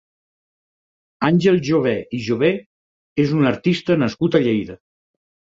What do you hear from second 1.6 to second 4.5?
Jové i Jové és un artista nascut a